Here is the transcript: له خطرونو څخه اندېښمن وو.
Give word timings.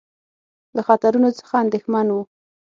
له 0.75 0.81
خطرونو 0.87 1.29
څخه 1.39 1.53
اندېښمن 1.63 2.07
وو. 2.09 2.21